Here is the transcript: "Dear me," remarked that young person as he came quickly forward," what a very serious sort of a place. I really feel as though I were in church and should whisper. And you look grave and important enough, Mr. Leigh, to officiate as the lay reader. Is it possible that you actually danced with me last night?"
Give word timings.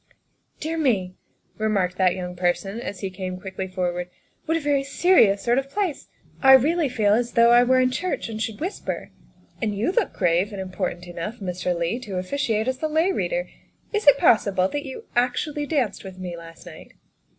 "Dear 0.61 0.79
me," 0.79 1.13
remarked 1.59 1.95
that 1.97 2.15
young 2.15 2.35
person 2.35 2.79
as 2.81 3.01
he 3.01 3.11
came 3.11 3.39
quickly 3.39 3.67
forward," 3.67 4.09
what 4.45 4.57
a 4.57 4.59
very 4.59 4.81
serious 4.83 5.43
sort 5.43 5.59
of 5.59 5.67
a 5.67 5.67
place. 5.69 6.07
I 6.41 6.53
really 6.53 6.89
feel 6.89 7.13
as 7.13 7.33
though 7.33 7.51
I 7.51 7.61
were 7.61 7.79
in 7.79 7.91
church 7.91 8.27
and 8.27 8.41
should 8.41 8.59
whisper. 8.59 9.11
And 9.61 9.77
you 9.77 9.91
look 9.91 10.11
grave 10.13 10.51
and 10.51 10.59
important 10.59 11.05
enough, 11.05 11.37
Mr. 11.39 11.77
Leigh, 11.77 11.99
to 11.99 12.17
officiate 12.17 12.67
as 12.67 12.79
the 12.79 12.87
lay 12.89 13.11
reader. 13.11 13.47
Is 13.93 14.07
it 14.07 14.17
possible 14.17 14.67
that 14.69 14.87
you 14.87 15.03
actually 15.15 15.67
danced 15.67 16.03
with 16.03 16.17
me 16.17 16.35
last 16.35 16.65
night?" 16.65 16.93